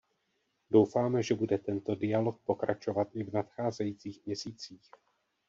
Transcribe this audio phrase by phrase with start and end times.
[0.71, 4.91] Doufáme, že bude tento dialog pokračovat i v nadcházejících měsících.